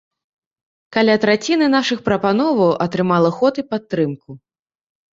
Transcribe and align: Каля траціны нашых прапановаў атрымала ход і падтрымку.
Каля 0.97 1.15
траціны 1.25 1.69
нашых 1.77 2.03
прапановаў 2.09 2.75
атрымала 2.89 3.29
ход 3.39 3.53
і 3.67 3.69
падтрымку. 3.71 4.29